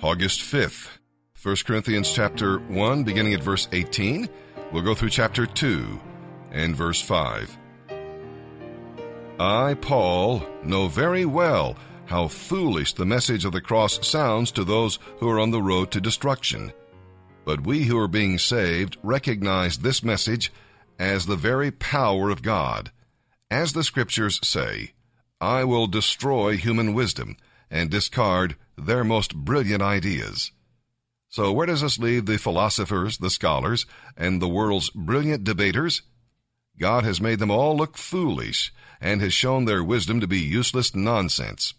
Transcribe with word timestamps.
August 0.00 0.42
5th, 0.42 0.90
1 1.42 1.56
Corinthians 1.66 2.12
chapter 2.12 2.60
1, 2.60 3.02
beginning 3.02 3.34
at 3.34 3.42
verse 3.42 3.66
18. 3.72 4.28
We'll 4.72 4.84
go 4.84 4.94
through 4.94 5.10
chapter 5.10 5.44
2 5.44 6.00
and 6.52 6.76
verse 6.76 7.00
5. 7.02 7.58
I, 9.40 9.74
Paul, 9.74 10.46
know 10.62 10.86
very 10.86 11.24
well 11.24 11.76
how 12.06 12.28
foolish 12.28 12.92
the 12.92 13.04
message 13.04 13.44
of 13.44 13.50
the 13.50 13.60
cross 13.60 14.06
sounds 14.06 14.52
to 14.52 14.62
those 14.62 15.00
who 15.18 15.28
are 15.28 15.40
on 15.40 15.50
the 15.50 15.60
road 15.60 15.90
to 15.90 16.00
destruction. 16.00 16.72
But 17.44 17.66
we 17.66 17.82
who 17.82 17.98
are 17.98 18.06
being 18.06 18.38
saved 18.38 18.96
recognize 19.02 19.78
this 19.78 20.04
message 20.04 20.52
as 21.00 21.26
the 21.26 21.34
very 21.34 21.72
power 21.72 22.30
of 22.30 22.42
God. 22.42 22.92
As 23.50 23.72
the 23.72 23.82
scriptures 23.82 24.38
say, 24.46 24.92
I 25.40 25.64
will 25.64 25.88
destroy 25.88 26.56
human 26.56 26.94
wisdom 26.94 27.36
and 27.68 27.90
discard 27.90 28.54
their 28.78 29.04
most 29.04 29.34
brilliant 29.34 29.82
ideas. 29.82 30.52
So, 31.30 31.52
where 31.52 31.66
does 31.66 31.82
this 31.82 31.98
leave 31.98 32.24
the 32.24 32.38
philosophers, 32.38 33.18
the 33.18 33.30
scholars, 33.30 33.84
and 34.16 34.40
the 34.40 34.48
world's 34.48 34.90
brilliant 34.90 35.44
debaters? 35.44 36.02
God 36.78 37.04
has 37.04 37.20
made 37.20 37.38
them 37.38 37.50
all 37.50 37.76
look 37.76 37.98
foolish 37.98 38.72
and 39.00 39.20
has 39.20 39.34
shown 39.34 39.64
their 39.64 39.84
wisdom 39.84 40.20
to 40.20 40.26
be 40.26 40.38
useless 40.38 40.94
nonsense. 40.94 41.74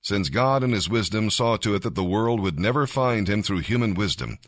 Since 0.00 0.30
God 0.30 0.64
in 0.64 0.72
His 0.72 0.88
wisdom 0.88 1.30
saw 1.30 1.56
to 1.58 1.76
it 1.76 1.82
that 1.82 1.94
the 1.94 2.02
world 2.02 2.40
would 2.40 2.58
never 2.58 2.86
find 2.88 3.28
Him 3.28 3.42
through 3.42 3.60
human 3.60 3.94
wisdom, 3.94 4.38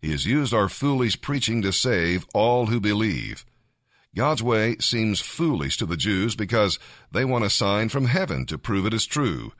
He 0.00 0.12
has 0.12 0.24
used 0.24 0.54
our 0.54 0.68
foolish 0.68 1.20
preaching 1.20 1.60
to 1.62 1.72
save 1.72 2.26
all 2.32 2.66
who 2.66 2.78
believe. 2.78 3.44
God's 4.14 4.42
way 4.42 4.76
seems 4.78 5.20
foolish 5.20 5.76
to 5.78 5.86
the 5.86 5.96
Jews 5.96 6.36
because 6.36 6.78
they 7.10 7.24
want 7.24 7.44
a 7.44 7.50
sign 7.50 7.88
from 7.88 8.04
heaven 8.04 8.46
to 8.46 8.58
prove 8.58 8.86
it 8.86 8.94
is 8.94 9.06
true 9.06 9.52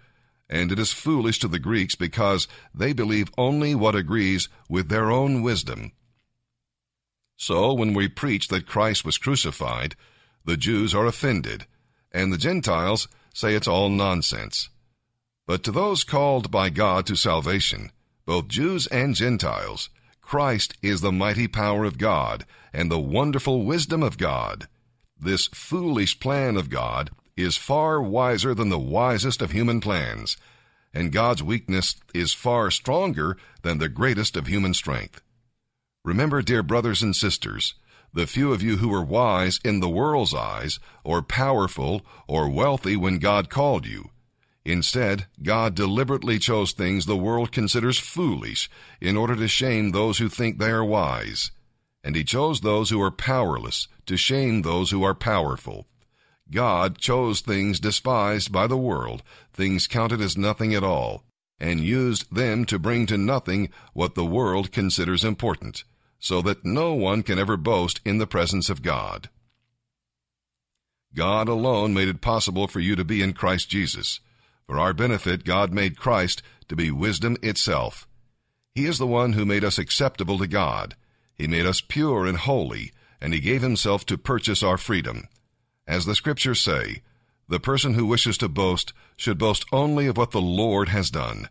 and 0.50 0.72
it 0.72 0.78
is 0.80 0.92
foolish 0.92 1.38
to 1.38 1.48
the 1.48 1.60
Greeks 1.60 1.94
because 1.94 2.48
they 2.74 2.92
believe 2.92 3.30
only 3.38 3.72
what 3.74 3.94
agrees 3.94 4.48
with 4.68 4.88
their 4.88 5.10
own 5.10 5.42
wisdom. 5.42 5.92
So, 7.36 7.72
when 7.72 7.94
we 7.94 8.08
preach 8.08 8.48
that 8.48 8.66
Christ 8.66 9.04
was 9.04 9.16
crucified, 9.16 9.94
the 10.44 10.56
Jews 10.56 10.92
are 10.92 11.06
offended, 11.06 11.66
and 12.10 12.32
the 12.32 12.36
Gentiles 12.36 13.06
say 13.32 13.54
it's 13.54 13.68
all 13.68 13.88
nonsense. 13.88 14.68
But 15.46 15.62
to 15.64 15.72
those 15.72 16.04
called 16.04 16.50
by 16.50 16.68
God 16.68 17.06
to 17.06 17.16
salvation, 17.16 17.92
both 18.26 18.48
Jews 18.48 18.86
and 18.88 19.14
Gentiles, 19.14 19.88
Christ 20.20 20.76
is 20.82 21.00
the 21.00 21.12
mighty 21.12 21.48
power 21.48 21.84
of 21.84 21.98
God 21.98 22.44
and 22.72 22.90
the 22.90 23.00
wonderful 23.00 23.64
wisdom 23.64 24.02
of 24.02 24.18
God. 24.18 24.68
This 25.18 25.46
foolish 25.48 26.18
plan 26.20 26.56
of 26.56 26.70
God 26.70 27.10
is 27.42 27.56
far 27.56 28.00
wiser 28.00 28.54
than 28.54 28.68
the 28.68 28.78
wisest 28.78 29.42
of 29.42 29.52
human 29.52 29.80
plans, 29.80 30.36
and 30.92 31.12
God's 31.12 31.42
weakness 31.42 31.96
is 32.14 32.32
far 32.32 32.70
stronger 32.70 33.36
than 33.62 33.78
the 33.78 33.88
greatest 33.88 34.36
of 34.36 34.46
human 34.46 34.74
strength. 34.74 35.22
Remember, 36.04 36.42
dear 36.42 36.62
brothers 36.62 37.02
and 37.02 37.14
sisters, 37.14 37.74
the 38.12 38.26
few 38.26 38.52
of 38.52 38.62
you 38.62 38.78
who 38.78 38.88
were 38.88 39.04
wise 39.04 39.60
in 39.64 39.80
the 39.80 39.88
world's 39.88 40.34
eyes, 40.34 40.80
or 41.04 41.22
powerful, 41.22 42.02
or 42.26 42.48
wealthy 42.48 42.96
when 42.96 43.18
God 43.18 43.50
called 43.50 43.86
you. 43.86 44.10
Instead, 44.64 45.26
God 45.42 45.74
deliberately 45.74 46.38
chose 46.38 46.72
things 46.72 47.06
the 47.06 47.16
world 47.16 47.52
considers 47.52 47.98
foolish 47.98 48.68
in 49.00 49.16
order 49.16 49.36
to 49.36 49.48
shame 49.48 49.90
those 49.90 50.18
who 50.18 50.28
think 50.28 50.58
they 50.58 50.70
are 50.70 50.84
wise. 50.84 51.50
And 52.02 52.16
He 52.16 52.24
chose 52.24 52.60
those 52.60 52.90
who 52.90 53.00
are 53.00 53.10
powerless 53.10 53.88
to 54.06 54.16
shame 54.16 54.62
those 54.62 54.90
who 54.90 55.02
are 55.02 55.14
powerful. 55.14 55.86
God 56.50 56.98
chose 56.98 57.40
things 57.40 57.78
despised 57.78 58.50
by 58.50 58.66
the 58.66 58.76
world, 58.76 59.22
things 59.52 59.86
counted 59.86 60.20
as 60.20 60.36
nothing 60.36 60.74
at 60.74 60.82
all, 60.82 61.22
and 61.60 61.80
used 61.80 62.34
them 62.34 62.64
to 62.64 62.78
bring 62.78 63.06
to 63.06 63.16
nothing 63.16 63.70
what 63.92 64.14
the 64.14 64.24
world 64.24 64.72
considers 64.72 65.24
important, 65.24 65.84
so 66.18 66.42
that 66.42 66.64
no 66.64 66.94
one 66.94 67.22
can 67.22 67.38
ever 67.38 67.56
boast 67.56 68.00
in 68.04 68.18
the 68.18 68.26
presence 68.26 68.68
of 68.68 68.82
God. 68.82 69.28
God 71.14 71.48
alone 71.48 71.92
made 71.92 72.08
it 72.08 72.20
possible 72.20 72.68
for 72.68 72.80
you 72.80 72.96
to 72.96 73.04
be 73.04 73.22
in 73.22 73.32
Christ 73.32 73.68
Jesus. 73.68 74.20
For 74.66 74.78
our 74.78 74.92
benefit, 74.92 75.44
God 75.44 75.72
made 75.72 75.98
Christ 75.98 76.42
to 76.68 76.76
be 76.76 76.90
wisdom 76.90 77.36
itself. 77.42 78.06
He 78.74 78.86
is 78.86 78.98
the 78.98 79.06
one 79.06 79.32
who 79.32 79.44
made 79.44 79.64
us 79.64 79.78
acceptable 79.78 80.38
to 80.38 80.46
God. 80.46 80.94
He 81.34 81.48
made 81.48 81.66
us 81.66 81.80
pure 81.80 82.26
and 82.26 82.38
holy, 82.38 82.92
and 83.20 83.34
He 83.34 83.40
gave 83.40 83.62
Himself 83.62 84.06
to 84.06 84.18
purchase 84.18 84.62
our 84.62 84.78
freedom. 84.78 85.28
As 85.90 86.06
the 86.06 86.14
scriptures 86.14 86.60
say, 86.60 87.02
the 87.48 87.58
person 87.58 87.94
who 87.94 88.06
wishes 88.06 88.38
to 88.38 88.48
boast 88.48 88.92
should 89.16 89.38
boast 89.38 89.64
only 89.72 90.06
of 90.06 90.16
what 90.16 90.30
the 90.30 90.40
Lord 90.40 90.90
has 90.90 91.10
done. 91.10 91.48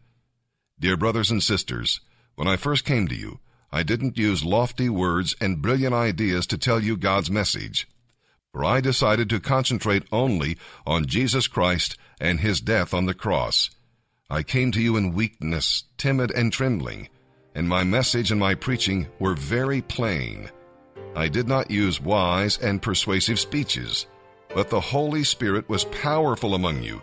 Dear 0.79 0.95
brothers 0.95 1.29
and 1.29 1.43
sisters, 1.43 1.99
when 2.35 2.47
I 2.47 2.55
first 2.55 2.85
came 2.85 3.09
to 3.09 3.15
you, 3.15 3.39
I 3.69 3.83
didn't 3.83 4.17
use 4.17 4.45
lofty 4.45 4.87
words 4.87 5.35
and 5.41 5.61
brilliant 5.61 5.93
ideas 5.93 6.47
to 6.47 6.57
tell 6.57 6.81
you 6.81 6.95
God's 6.95 7.29
message, 7.29 7.85
for 8.53 8.63
I 8.63 8.79
decided 8.79 9.29
to 9.29 9.41
concentrate 9.41 10.07
only 10.09 10.57
on 10.87 11.05
Jesus 11.05 11.49
Christ 11.49 11.97
and 12.21 12.39
his 12.39 12.61
death 12.61 12.93
on 12.93 13.07
the 13.07 13.13
cross. 13.13 13.69
I 14.29 14.43
came 14.43 14.71
to 14.71 14.81
you 14.81 14.95
in 14.95 15.13
weakness, 15.13 15.83
timid 15.97 16.31
and 16.31 16.53
trembling, 16.53 17.09
and 17.53 17.67
my 17.67 17.83
message 17.83 18.31
and 18.31 18.39
my 18.39 18.55
preaching 18.55 19.09
were 19.19 19.35
very 19.35 19.81
plain. 19.81 20.49
I 21.13 21.27
did 21.27 21.49
not 21.49 21.69
use 21.69 21.99
wise 21.99 22.57
and 22.57 22.81
persuasive 22.81 23.37
speeches 23.37 24.05
but 24.53 24.69
the 24.69 24.79
Holy 24.79 25.23
Spirit 25.23 25.69
was 25.69 25.85
powerful 25.85 26.55
among 26.55 26.81
you. 26.81 27.01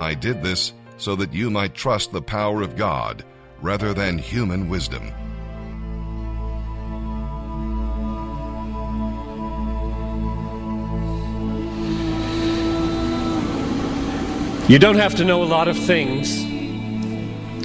I 0.00 0.14
did 0.14 0.42
this 0.42 0.74
so 0.98 1.16
that 1.16 1.32
you 1.32 1.50
might 1.50 1.74
trust 1.74 2.12
the 2.12 2.22
power 2.22 2.62
of 2.62 2.76
God 2.76 3.24
rather 3.62 3.94
than 3.94 4.18
human 4.18 4.68
wisdom. 4.68 5.12
You 14.68 14.78
don't 14.80 14.96
have 14.96 15.14
to 15.16 15.24
know 15.24 15.42
a 15.42 15.44
lot 15.44 15.68
of 15.68 15.78
things 15.78 16.42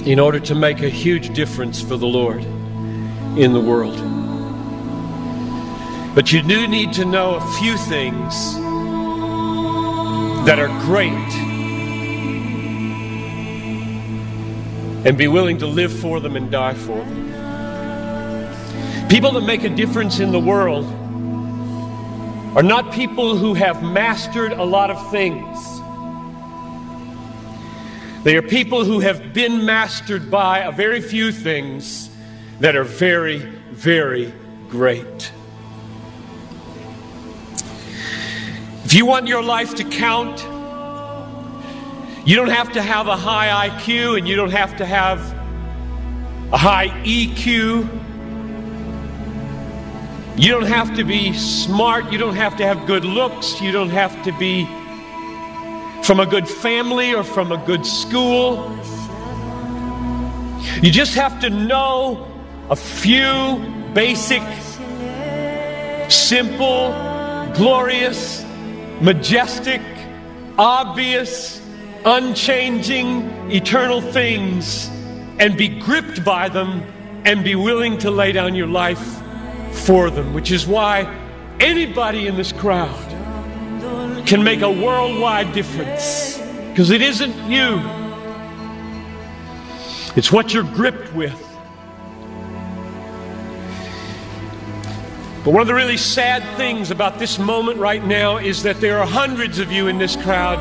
in 0.06 0.18
order 0.18 0.38
to 0.40 0.54
make 0.54 0.80
a 0.80 0.88
huge 0.88 1.34
difference 1.34 1.80
for 1.80 1.96
the 1.96 2.06
Lord 2.06 2.44
in 3.36 3.52
the 3.52 3.60
world. 3.60 3.96
But 6.14 6.32
you 6.32 6.42
do 6.42 6.68
need 6.68 6.92
to 6.94 7.04
know 7.04 7.34
a 7.34 7.52
few 7.58 7.76
things 7.76 8.61
that 10.44 10.58
are 10.58 10.68
great 10.80 11.12
and 15.06 15.16
be 15.18 15.26
willing 15.28 15.58
to 15.58 15.66
live 15.66 15.92
for 15.92 16.20
them 16.20 16.36
and 16.36 16.50
die 16.50 16.74
for 16.74 16.98
them. 16.98 17.32
People 19.08 19.32
that 19.32 19.42
make 19.42 19.64
a 19.64 19.68
difference 19.68 20.20
in 20.20 20.30
the 20.32 20.40
world 20.40 20.84
are 22.56 22.62
not 22.62 22.92
people 22.92 23.36
who 23.36 23.54
have 23.54 23.82
mastered 23.82 24.52
a 24.52 24.62
lot 24.62 24.90
of 24.90 25.10
things. 25.10 25.58
They 28.24 28.36
are 28.36 28.42
people 28.42 28.84
who 28.84 29.00
have 29.00 29.32
been 29.32 29.64
mastered 29.64 30.30
by 30.30 30.58
a 30.58 30.70
very 30.70 31.00
few 31.00 31.32
things 31.32 32.10
that 32.60 32.76
are 32.76 32.84
very, 32.84 33.38
very 33.38 34.32
great. 34.68 35.31
If 38.92 38.98
you 38.98 39.06
want 39.06 39.26
your 39.26 39.42
life 39.42 39.74
to 39.76 39.84
count, 39.84 40.38
you 42.28 42.36
don't 42.36 42.50
have 42.50 42.72
to 42.74 42.82
have 42.82 43.06
a 43.06 43.16
high 43.16 43.70
IQ 43.70 44.18
and 44.18 44.28
you 44.28 44.36
don't 44.36 44.50
have 44.50 44.76
to 44.76 44.84
have 44.84 45.18
a 46.52 46.58
high 46.58 46.88
EQ. 47.02 47.88
You 50.36 50.50
don't 50.50 50.66
have 50.66 50.94
to 50.96 51.04
be 51.04 51.32
smart. 51.32 52.12
You 52.12 52.18
don't 52.18 52.36
have 52.36 52.54
to 52.58 52.66
have 52.66 52.86
good 52.86 53.06
looks. 53.06 53.62
You 53.62 53.72
don't 53.72 53.88
have 53.88 54.12
to 54.24 54.32
be 54.38 54.66
from 56.02 56.20
a 56.20 56.26
good 56.26 56.46
family 56.46 57.14
or 57.14 57.24
from 57.24 57.50
a 57.50 57.56
good 57.64 57.86
school. 57.86 58.78
You 60.82 60.90
just 60.90 61.14
have 61.14 61.40
to 61.40 61.48
know 61.48 62.30
a 62.68 62.76
few 62.76 63.58
basic, 63.94 64.42
simple, 66.10 66.92
glorious, 67.56 68.44
majestic, 69.02 69.82
obvious, 70.58 71.60
unchanging, 72.04 73.50
eternal 73.50 74.00
things 74.00 74.88
and 75.38 75.56
be 75.56 75.68
gripped 75.68 76.24
by 76.24 76.48
them 76.48 76.82
and 77.24 77.42
be 77.44 77.54
willing 77.54 77.98
to 77.98 78.10
lay 78.10 78.32
down 78.32 78.54
your 78.54 78.66
life 78.66 79.20
for 79.72 80.10
them, 80.10 80.32
which 80.34 80.50
is 80.50 80.66
why 80.66 81.02
anybody 81.58 82.26
in 82.26 82.36
this 82.36 82.52
crowd 82.52 83.08
can 84.26 84.44
make 84.44 84.62
a 84.62 84.70
worldwide 84.70 85.52
difference 85.52 86.38
because 86.68 86.90
it 86.90 87.02
isn't 87.02 87.34
you, 87.50 87.80
it's 90.14 90.30
what 90.30 90.54
you're 90.54 90.62
gripped 90.62 91.12
with. 91.12 91.51
But 95.44 95.54
one 95.54 95.60
of 95.60 95.66
the 95.66 95.74
really 95.74 95.96
sad 95.96 96.56
things 96.56 96.92
about 96.92 97.18
this 97.18 97.36
moment 97.36 97.78
right 97.78 98.04
now 98.04 98.36
is 98.36 98.62
that 98.62 98.80
there 98.80 99.00
are 99.00 99.06
hundreds 99.06 99.58
of 99.58 99.72
you 99.72 99.88
in 99.88 99.98
this 99.98 100.14
crowd 100.14 100.58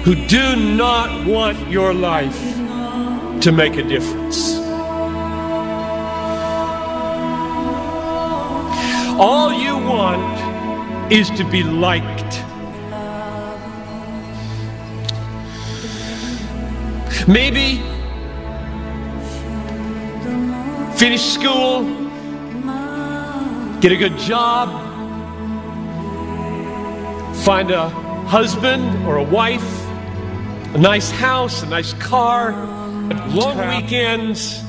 who 0.00 0.14
do 0.26 0.56
not 0.56 1.26
want 1.26 1.68
your 1.68 1.92
life 1.92 2.40
to 3.42 3.52
make 3.52 3.76
a 3.76 3.82
difference. 3.82 4.54
All 9.18 9.52
you 9.52 9.76
want 9.76 11.12
is 11.12 11.28
to 11.32 11.44
be 11.44 11.62
liked. 11.62 12.42
Maybe 17.28 17.82
finish 20.96 21.22
school, 21.22 22.09
get 23.80 23.92
a 23.92 23.96
good 23.96 24.18
job, 24.18 24.68
find 27.44 27.70
a 27.70 27.88
husband 28.28 29.06
or 29.06 29.16
a 29.16 29.22
wife, 29.22 29.86
a 30.74 30.78
nice 30.78 31.10
house, 31.10 31.62
a 31.62 31.66
nice 31.66 31.94
car, 31.94 32.52
long 33.28 33.56
weekends, 33.68 34.62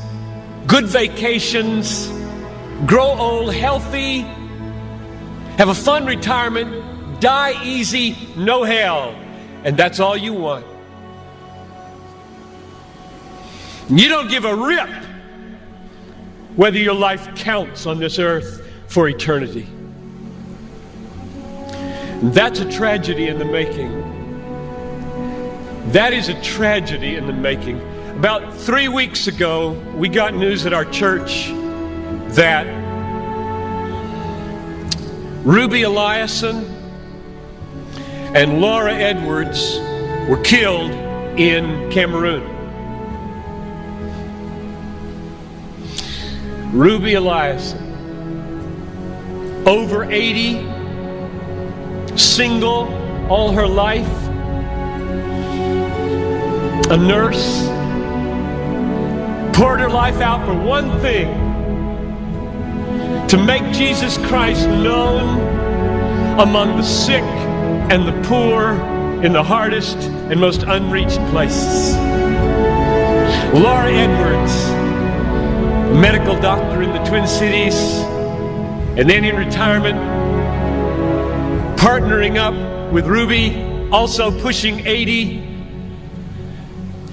good 0.66 0.86
vacations, 0.86 2.08
grow 2.86 3.10
old 3.10 3.54
healthy, 3.54 4.22
have 5.58 5.68
a 5.68 5.76
fun 5.76 6.06
retirement, 6.06 7.20
die 7.20 7.62
easy, 7.66 8.16
no 8.38 8.64
hell. 8.64 9.14
And 9.66 9.76
that's 9.76 10.00
all 10.00 10.16
you 10.16 10.34
want. 10.34 10.66
You 13.90 14.08
don't 14.08 14.30
give 14.30 14.46
a 14.46 14.56
rip 14.56 14.90
whether 16.56 16.78
your 16.78 16.96
life 16.96 17.36
counts 17.36 17.86
on 17.86 18.00
this 18.00 18.18
earth 18.18 18.62
for 18.92 19.08
eternity. 19.08 19.66
That's 22.22 22.60
a 22.60 22.70
tragedy 22.70 23.30
in 23.30 23.40
the 23.40 23.46
making. 23.46 23.90
That 25.94 26.12
is 26.12 26.28
a 26.28 26.40
tragedy 26.42 27.16
in 27.16 27.26
the 27.26 27.32
making. 27.32 27.80
About 28.18 28.54
three 28.54 28.90
weeks 28.90 29.28
ago, 29.28 29.72
we 29.96 30.10
got 30.10 30.34
news 30.34 30.66
at 30.66 30.74
our 30.74 30.84
church 30.84 31.48
that 32.36 32.68
Ruby 35.46 35.84
Eliason 35.84 36.70
and 38.36 38.60
Laura 38.60 38.94
Edwards 38.94 39.80
were 40.30 40.42
killed 40.44 40.92
in 41.40 41.90
Cameroon. 41.92 42.44
Ruby 46.74 47.14
Eliason, 47.14 47.91
over 49.66 50.04
80, 50.04 50.66
single 52.18 52.88
all 53.30 53.52
her 53.52 53.68
life, 53.68 54.08
a 56.90 56.98
nurse, 56.98 57.68
poured 59.56 59.80
her 59.80 59.90
life 59.90 60.20
out 60.22 60.46
for 60.46 60.54
one 60.54 61.00
thing 61.00 61.28
to 63.28 63.38
make 63.38 63.64
Jesus 63.74 64.18
Christ 64.18 64.68
known 64.68 65.40
among 66.40 66.78
the 66.78 66.84
sick 66.84 67.24
and 67.92 68.08
the 68.08 68.28
poor 68.28 68.74
in 69.24 69.32
the 69.32 69.44
hardest 69.44 69.98
and 69.98 70.40
most 70.40 70.64
unreached 70.64 71.20
places. 71.30 71.96
Laura 73.54 73.92
Edwards, 73.92 74.54
medical 75.96 76.40
doctor 76.42 76.82
in 76.82 76.92
the 76.92 77.04
Twin 77.04 77.28
Cities, 77.28 77.76
and 78.98 79.10
then 79.10 79.24
in 79.24 79.38
retirement, 79.38 79.98
partnering 81.80 82.38
up 82.38 82.92
with 82.92 83.08
Ruby, 83.08 83.90
also 83.92 84.38
pushing 84.42 84.86
80, 84.86 85.38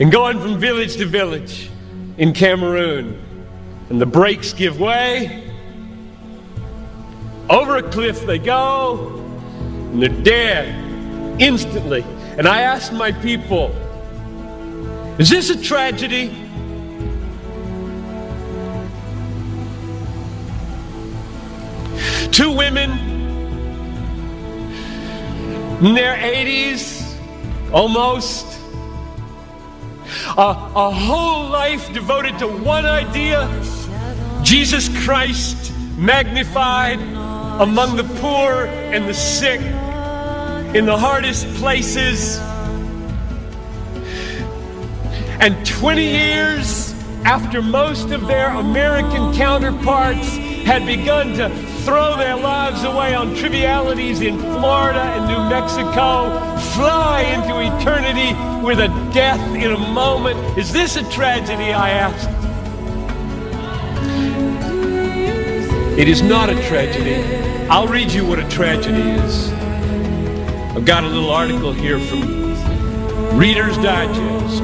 and 0.00 0.10
going 0.10 0.40
from 0.40 0.58
village 0.58 0.96
to 0.96 1.06
village 1.06 1.70
in 2.16 2.32
Cameroon. 2.34 3.22
And 3.90 4.00
the 4.00 4.06
brakes 4.06 4.52
give 4.52 4.78
way. 4.78 5.50
Over 7.48 7.76
a 7.76 7.82
cliff 7.82 8.26
they 8.26 8.38
go, 8.38 9.20
and 9.92 10.02
they're 10.02 10.22
dead 10.22 11.40
instantly. 11.40 12.04
And 12.36 12.46
I 12.46 12.62
asked 12.62 12.92
my 12.92 13.12
people, 13.12 13.70
is 15.18 15.30
this 15.30 15.50
a 15.50 15.60
tragedy? 15.60 16.47
Two 22.32 22.52
women 22.52 22.90
in 25.84 25.94
their 25.94 26.16
80s, 26.16 27.16
almost. 27.72 28.46
A, 30.36 30.40
a 30.40 30.90
whole 30.90 31.48
life 31.48 31.92
devoted 31.92 32.38
to 32.38 32.46
one 32.48 32.86
idea 32.86 33.46
Jesus 34.42 34.88
Christ 35.04 35.72
magnified 35.96 37.00
among 37.60 37.96
the 37.96 38.04
poor 38.20 38.66
and 38.66 39.08
the 39.08 39.14
sick 39.14 39.60
in 40.74 40.86
the 40.86 40.96
hardest 40.96 41.46
places. 41.56 42.38
And 45.40 45.66
20 45.66 46.02
years 46.02 46.92
after 47.24 47.60
most 47.62 48.10
of 48.10 48.26
their 48.26 48.48
American 48.48 49.34
counterparts 49.34 50.36
had 50.64 50.86
begun 50.86 51.34
to 51.34 51.67
throw 51.88 52.18
their 52.18 52.36
lives 52.36 52.84
away 52.84 53.14
on 53.14 53.34
trivialities 53.34 54.20
in 54.20 54.38
Florida 54.38 55.00
and 55.00 55.26
New 55.26 55.48
Mexico, 55.48 56.28
fly 56.74 57.22
into 57.22 57.60
eternity 57.60 58.34
with 58.62 58.78
a 58.78 58.88
death 59.14 59.40
in 59.56 59.72
a 59.72 59.78
moment. 59.78 60.36
Is 60.58 60.70
this 60.70 60.96
a 60.96 61.10
tragedy? 61.10 61.72
I 61.72 61.88
asked. 61.88 62.28
It 65.98 66.08
is 66.08 66.20
not 66.20 66.50
a 66.50 66.62
tragedy. 66.68 67.24
I'll 67.70 67.88
read 67.88 68.12
you 68.12 68.26
what 68.26 68.38
a 68.38 68.46
tragedy 68.50 69.00
is. 69.00 69.50
I've 70.76 70.84
got 70.84 71.04
a 71.04 71.08
little 71.08 71.30
article 71.30 71.72
here 71.72 71.98
from 71.98 73.38
Reader's 73.38 73.78
Digest. 73.78 74.62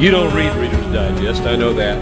You 0.00 0.10
don't 0.10 0.34
read 0.34 0.56
Reader's 0.56 0.92
Digest, 0.94 1.42
I 1.42 1.56
know 1.56 1.74
that. 1.74 1.98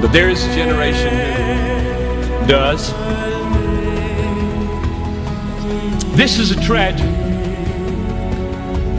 But 0.00 0.12
there 0.12 0.30
is 0.30 0.42
a 0.42 0.54
generation 0.54 1.10
who 1.10 1.71
does. 2.46 2.92
This 6.16 6.38
is 6.38 6.50
a 6.50 6.60
tragedy. 6.60 7.10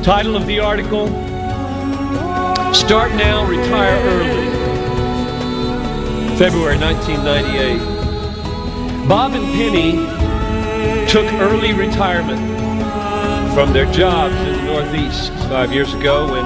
Title 0.04 0.36
of 0.36 0.48
the 0.48 0.60
article 0.60 1.08
Start 2.74 3.12
Now, 3.14 3.46
Retire 3.46 4.00
Early. 4.08 4.50
February 6.38 6.78
1998. 6.78 9.08
Bob 9.08 9.34
and 9.34 9.46
Penny 9.54 9.92
took 11.08 11.32
early 11.34 11.74
retirement 11.74 12.40
from 13.54 13.74
their 13.74 13.86
jobs 13.94 14.36
in 14.36 14.54
the 14.54 14.64
Northeast 14.64 15.32
five 15.50 15.72
years 15.72 15.94
ago 15.94 16.26
when 16.32 16.44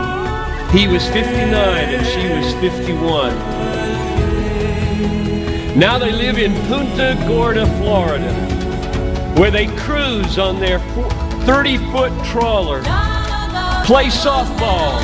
he 0.78 0.88
was 0.88 1.08
59 1.08 1.56
and 1.56 2.06
she 2.06 2.28
was 2.36 2.54
51. 2.56 3.77
Now 5.78 6.00
they 6.00 6.12
live 6.12 6.40
in 6.40 6.56
Punta 6.66 7.16
Gorda, 7.28 7.68
Florida, 7.78 8.34
where 9.38 9.52
they 9.52 9.68
cruise 9.78 10.40
on 10.40 10.60
their 10.60 10.80
30 11.46 11.78
foot 11.92 12.12
trawler, 12.26 12.82
play 13.86 14.08
softball, 14.08 14.98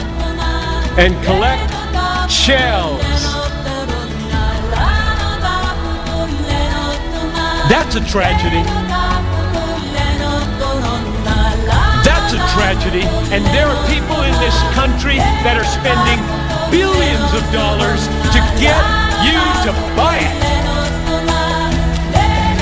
and 0.98 1.13
collect 1.24 1.70
shells. 2.27 3.03
That's 7.70 7.94
a 7.94 8.03
tragedy. 8.10 8.63
That's 12.01 12.34
a 12.34 12.42
tragedy. 12.58 13.06
And 13.30 13.46
there 13.53 13.68
are 13.68 13.88
people 13.88 14.24
in 14.24 14.34
this 14.42 14.58
country 14.74 15.18
that 15.46 15.53
are 15.56 15.70
spending 15.70 16.18
billions 16.74 17.32
of 17.38 17.44
dollars 17.53 17.83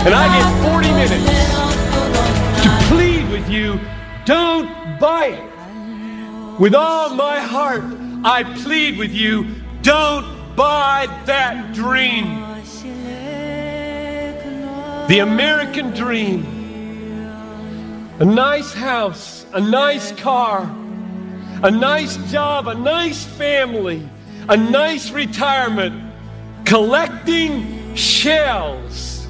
And 0.03 0.15
I 0.15 0.25
get 0.35 0.71
40 0.71 0.87
minutes 0.93 1.29
to 2.63 2.69
plead 2.91 3.29
with 3.29 3.47
you 3.47 3.79
don't 4.25 4.67
buy 4.99 5.27
it. 5.27 6.59
With 6.59 6.73
all 6.73 7.13
my 7.13 7.39
heart, 7.39 7.83
I 8.23 8.43
plead 8.63 8.97
with 8.97 9.11
you 9.11 9.45
don't 9.83 10.55
buy 10.55 11.05
that 11.25 11.75
dream. 11.75 12.41
The 15.07 15.19
American 15.19 15.91
dream. 15.91 16.45
A 18.19 18.25
nice 18.25 18.73
house, 18.73 19.45
a 19.53 19.61
nice 19.61 20.11
car, 20.13 20.63
a 21.61 21.69
nice 21.69 22.17
job, 22.31 22.67
a 22.67 22.73
nice 22.73 23.23
family, 23.23 24.09
a 24.49 24.57
nice 24.57 25.11
retirement, 25.11 26.11
collecting 26.65 27.93
shells 27.93 29.20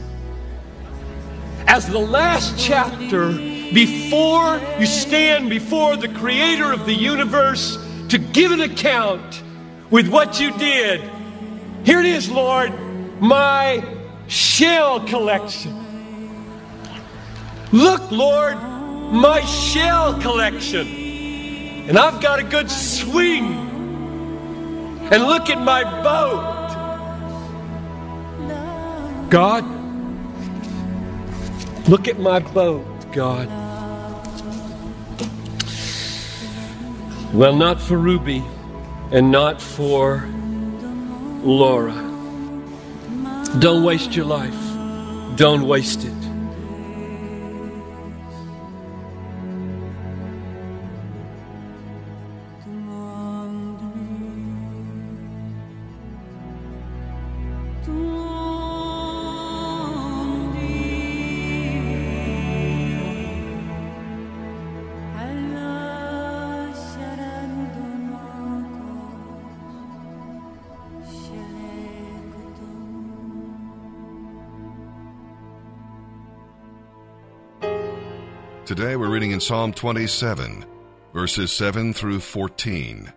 as 1.71 1.87
the 1.87 1.97
last 1.97 2.59
chapter 2.59 3.31
before 3.31 4.59
you 4.77 4.85
stand 4.85 5.49
before 5.49 5.95
the 5.95 6.09
creator 6.09 6.73
of 6.73 6.85
the 6.85 6.93
universe 6.93 7.77
to 8.09 8.17
give 8.17 8.51
an 8.51 8.59
account 8.59 9.41
with 9.89 10.09
what 10.09 10.37
you 10.37 10.51
did. 10.57 10.99
Here 11.85 12.01
it 12.01 12.05
is, 12.05 12.29
Lord, 12.29 12.73
my 13.21 13.81
shell 14.27 14.99
collection. 15.07 15.73
Look, 17.71 18.11
Lord, 18.11 18.57
my 18.57 19.39
shell 19.45 20.19
collection. 20.19 20.85
And 21.87 21.97
I've 21.97 22.21
got 22.21 22.39
a 22.39 22.43
good 22.43 22.69
swing. 22.69 23.45
And 25.09 25.23
look 25.23 25.49
at 25.49 25.61
my 25.61 25.85
boat. 26.03 26.67
God, 29.29 29.80
look 31.87 32.07
at 32.07 32.19
my 32.19 32.39
boat, 32.39 32.85
God. 33.11 33.47
Well, 37.33 37.55
not 37.55 37.81
for 37.81 37.97
Ruby 37.97 38.43
and 39.11 39.31
not 39.31 39.61
for 39.61 40.27
Laura. 41.43 41.93
Don't 43.59 43.83
waste 43.83 44.15
your 44.15 44.25
life. 44.25 44.57
Don't 45.37 45.67
waste 45.67 46.03
it. 46.03 46.30
Today 78.63 78.95
we're 78.95 79.09
reading 79.09 79.31
in 79.31 79.39
Psalm 79.39 79.73
27, 79.73 80.65
verses 81.15 81.51
7 81.51 81.93
through 81.93 82.19
14. 82.19 83.11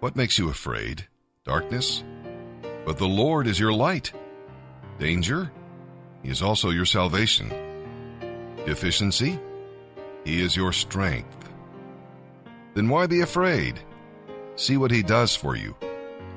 What 0.00 0.16
makes 0.16 0.38
you 0.38 0.48
afraid? 0.48 1.06
Darkness? 1.44 2.02
But 2.86 2.96
the 2.96 3.06
Lord 3.06 3.46
is 3.46 3.60
your 3.60 3.74
light. 3.74 4.10
Danger? 4.98 5.52
He 6.22 6.30
is 6.30 6.40
also 6.40 6.70
your 6.70 6.86
salvation. 6.86 7.52
Deficiency? 8.64 9.38
He 10.24 10.40
is 10.40 10.56
your 10.56 10.72
strength. 10.72 11.50
Then 12.72 12.88
why 12.88 13.06
be 13.06 13.20
afraid? 13.20 13.78
See 14.56 14.78
what 14.78 14.90
He 14.90 15.02
does 15.02 15.36
for 15.36 15.56
you. 15.56 15.76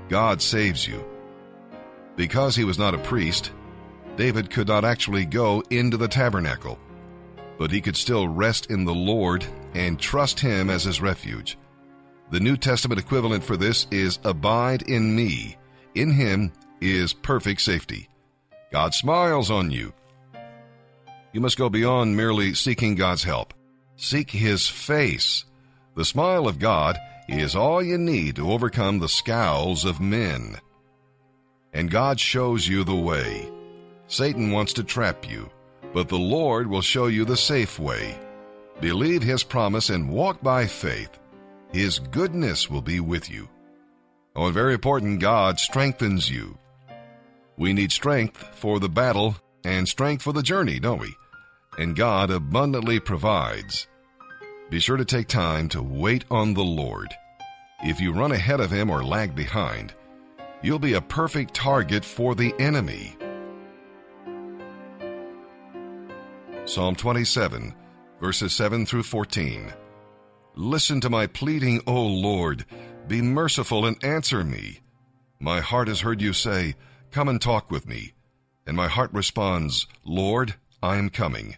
God 0.10 0.42
saves 0.42 0.86
you. 0.86 1.02
Because 2.18 2.58
he 2.58 2.66
was 2.66 2.78
not 2.78 2.94
a 2.94 2.98
priest, 2.98 3.54
David 4.18 4.52
could 4.52 4.68
not 4.68 4.84
actually 4.84 5.24
go 5.24 5.64
into 5.70 5.96
the 5.96 6.10
tabernacle 6.10 6.78
but 7.62 7.70
he 7.70 7.80
could 7.80 7.96
still 7.96 8.28
rest 8.28 8.72
in 8.72 8.86
the 8.86 8.94
Lord 8.94 9.46
and 9.76 10.00
trust 10.00 10.40
him 10.40 10.72
as 10.72 10.84
his 10.84 11.00
refuge. 11.00 11.60
The 12.32 12.40
New 12.40 12.58
Testament 12.58 13.00
equivalent 13.00 13.44
for 13.44 13.56
this 13.56 13.86
is 13.92 14.18
abide 14.24 14.82
in 14.82 15.16
me. 15.16 15.58
In 15.94 16.10
him 16.10 16.54
is 16.82 17.14
perfect 17.14 17.62
safety. 17.62 18.10
God 18.72 18.96
smiles 18.96 19.52
on 19.52 19.70
you. 19.70 19.94
You 21.34 21.42
must 21.42 21.56
go 21.56 21.70
beyond 21.70 22.18
merely 22.18 22.56
seeking 22.56 22.96
God's 22.96 23.26
help. 23.26 23.54
Seek 23.96 24.32
his 24.32 24.68
face. 24.68 25.46
The 25.96 26.04
smile 26.04 26.48
of 26.48 26.58
God 26.58 26.98
is 27.30 27.56
all 27.56 27.84
you 27.84 28.00
need 28.00 28.38
to 28.38 28.52
overcome 28.52 28.98
the 28.98 29.08
scowls 29.08 29.86
of 29.86 30.02
men. 30.02 30.58
And 31.74 31.92
God 31.92 32.20
shows 32.20 32.68
you 32.68 32.84
the 32.84 32.96
way. 32.96 33.48
Satan 34.08 34.50
wants 34.50 34.74
to 34.74 34.84
trap 34.84 35.30
you 35.30 35.52
but 35.94 36.08
the 36.08 36.18
Lord 36.18 36.68
will 36.68 36.82
show 36.82 37.08
you 37.08 37.26
the 37.26 37.38
safe 37.38 37.80
way. 37.80 38.18
Believe 38.80 39.22
His 39.22 39.44
promise 39.44 39.90
and 39.90 40.10
walk 40.10 40.42
by 40.42 40.66
faith. 40.66 41.20
His 41.72 42.00
goodness 42.00 42.70
will 42.70 42.82
be 42.82 43.00
with 43.00 43.30
you. 43.30 43.48
Oh, 44.36 44.46
and 44.46 44.54
very 44.54 44.74
important, 44.74 45.20
God 45.20 45.60
strengthens 45.60 46.30
you. 46.30 46.58
We 47.58 47.74
need 47.74 47.92
strength 47.92 48.38
for 48.54 48.80
the 48.80 48.90
battle 48.90 49.36
and 49.64 49.88
strength 49.88 50.24
for 50.24 50.34
the 50.34 50.42
journey, 50.42 50.80
don't 50.80 51.00
we? 51.00 51.14
And 51.78 51.96
God 51.96 52.32
abundantly 52.32 53.00
provides. 53.00 53.88
Be 54.70 54.80
sure 54.80 54.98
to 54.98 55.06
take 55.06 55.28
time 55.28 55.70
to 55.70 55.84
wait 55.84 56.26
on 56.32 56.54
the 56.54 56.64
Lord. 56.64 57.14
If 57.84 58.00
you 58.00 58.14
run 58.14 58.32
ahead 58.32 58.60
of 58.60 58.72
Him 58.72 58.90
or 58.90 59.04
lag 59.04 59.36
behind, 59.36 59.94
you'll 60.62 60.80
be 60.80 60.94
a 60.94 61.02
perfect 61.02 61.54
target 61.54 62.06
for 62.06 62.36
the 62.36 62.54
enemy. 62.60 63.18
Psalm 66.72 66.96
27, 66.96 67.76
verses 68.22 68.54
7 68.54 68.86
through 68.86 69.04
14. 69.04 69.74
Listen 70.56 71.02
to 71.02 71.10
my 71.10 71.28
pleading, 71.28 71.82
O 71.86 72.02
Lord. 72.02 72.64
Be 73.10 73.22
merciful 73.22 73.86
and 73.86 74.02
answer 74.02 74.46
me. 74.46 74.80
My 75.38 75.60
heart 75.60 75.90
has 75.90 76.00
heard 76.00 76.22
you 76.22 76.32
say, 76.32 76.76
Come 77.12 77.28
and 77.28 77.42
talk 77.42 77.70
with 77.72 77.90
me. 77.90 78.14
And 78.66 78.78
my 78.78 78.88
heart 78.88 79.12
responds, 79.12 79.86
Lord, 80.06 80.56
I 80.82 80.96
am 80.96 81.10
coming. 81.10 81.58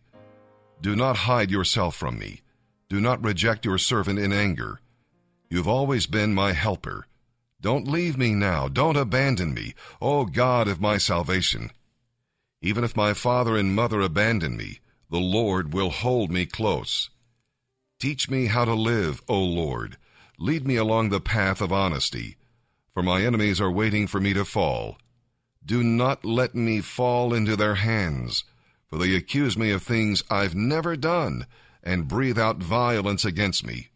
Do 0.81 0.95
not 0.95 1.15
hide 1.29 1.51
yourself 1.51 1.95
from 1.95 2.17
me. 2.17 2.41
Do 2.89 2.99
not 2.99 3.23
reject 3.23 3.65
your 3.65 3.77
servant 3.77 4.17
in 4.17 4.33
anger. 4.33 4.79
You've 5.47 5.67
always 5.67 6.07
been 6.07 6.33
my 6.33 6.53
helper. 6.53 7.05
Don't 7.61 7.87
leave 7.87 8.17
me 8.17 8.33
now. 8.33 8.67
Don't 8.67 8.97
abandon 8.97 9.53
me, 9.53 9.75
O 10.01 10.25
God 10.25 10.67
of 10.67 10.81
my 10.81 10.97
salvation. 10.97 11.69
Even 12.63 12.83
if 12.83 12.97
my 12.97 13.13
father 13.13 13.55
and 13.55 13.75
mother 13.75 14.01
abandon 14.01 14.57
me, 14.57 14.79
the 15.13 15.19
Lord 15.19 15.75
will 15.75 15.91
hold 15.91 16.31
me 16.31 16.43
close. 16.43 17.11
Teach 17.99 18.31
me 18.31 18.47
how 18.47 18.65
to 18.65 18.73
live, 18.73 19.21
O 19.29 19.39
Lord. 19.39 19.97
Lead 20.39 20.65
me 20.65 20.75
along 20.75 21.09
the 21.09 21.21
path 21.21 21.61
of 21.61 21.71
honesty, 21.71 22.35
for 22.95 23.03
my 23.03 23.21
enemies 23.21 23.61
are 23.61 23.69
waiting 23.69 24.07
for 24.07 24.19
me 24.19 24.33
to 24.33 24.43
fall. 24.43 24.97
Do 25.63 25.83
not 25.83 26.25
let 26.25 26.55
me 26.55 26.81
fall 26.81 27.31
into 27.31 27.55
their 27.55 27.75
hands, 27.75 28.43
for 28.89 28.97
they 28.97 29.13
accuse 29.13 29.55
me 29.55 29.69
of 29.69 29.83
things 29.83 30.23
I've 30.31 30.55
never 30.55 30.95
done 30.95 31.45
and 31.83 32.07
breathe 32.07 32.39
out 32.39 32.57
violence 32.57 33.23
against 33.23 33.63
me. 33.63 33.89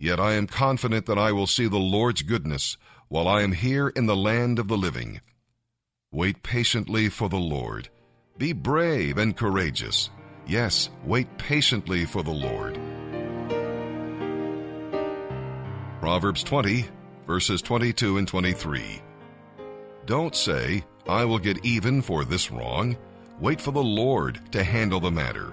Yet 0.00 0.18
I 0.18 0.32
am 0.32 0.48
confident 0.48 1.06
that 1.06 1.18
I 1.18 1.30
will 1.30 1.46
see 1.46 1.68
the 1.68 1.78
Lord's 1.78 2.22
goodness 2.22 2.76
while 3.06 3.28
I 3.28 3.42
am 3.42 3.52
here 3.52 3.90
in 3.90 4.06
the 4.06 4.16
land 4.16 4.58
of 4.58 4.66
the 4.66 4.76
living. 4.76 5.20
Wait 6.10 6.42
patiently 6.42 7.08
for 7.08 7.28
the 7.28 7.36
Lord. 7.36 7.90
Be 8.36 8.52
brave 8.52 9.18
and 9.18 9.36
courageous. 9.36 10.10
Yes, 10.46 10.90
wait 11.04 11.38
patiently 11.38 12.04
for 12.04 12.22
the 12.22 12.30
Lord. 12.30 12.78
Proverbs 16.00 16.42
20, 16.42 16.86
verses 17.26 17.62
22 17.62 18.18
and 18.18 18.26
23. 18.26 19.00
Don't 20.04 20.34
say, 20.34 20.84
I 21.06 21.24
will 21.24 21.38
get 21.38 21.64
even 21.64 22.02
for 22.02 22.24
this 22.24 22.50
wrong. 22.50 22.96
Wait 23.40 23.60
for 23.60 23.70
the 23.70 23.82
Lord 23.82 24.40
to 24.52 24.64
handle 24.64 25.00
the 25.00 25.10
matter. 25.10 25.52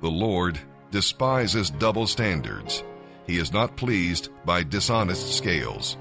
The 0.00 0.10
Lord 0.10 0.58
despises 0.90 1.70
double 1.70 2.06
standards. 2.06 2.82
He 3.26 3.38
is 3.38 3.52
not 3.52 3.76
pleased 3.76 4.28
by 4.44 4.64
dishonest 4.64 5.36
scales. 5.36 5.96